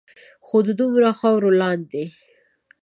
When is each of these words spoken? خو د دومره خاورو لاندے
خو 0.47 0.57
د 0.67 0.69
دومره 0.79 1.09
خاورو 1.19 1.49
لاندے 1.61 2.05